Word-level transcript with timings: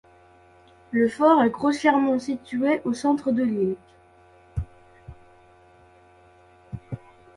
Le 0.89 1.07
fort 1.07 1.43
est 1.43 1.51
grossièrement 1.51 2.17
situé 2.17 2.81
au 2.85 2.93
centre 2.93 3.29
de 3.31 3.43
l'île. 3.43 3.75